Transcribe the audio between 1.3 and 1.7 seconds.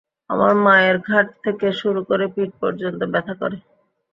থেকে